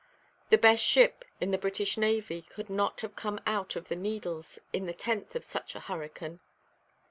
The 0.49 0.57
best 0.57 0.83
ship 0.83 1.23
in 1.39 1.51
the 1.51 1.59
British 1.59 1.95
navy 1.95 2.41
could 2.41 2.71
not 2.71 3.01
have 3.01 3.15
come 3.15 3.39
out 3.45 3.75
of 3.75 3.87
the 3.87 3.95
Needles 3.95 4.57
in 4.73 4.87
the 4.87 4.93
teeth 4.95 5.35
of 5.35 5.45
such 5.45 5.75
a 5.75 5.79
hurricane. 5.79 6.39